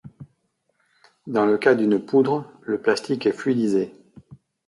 [1.27, 3.93] Dans le cas d’une poudre, le plastique est fluidisé.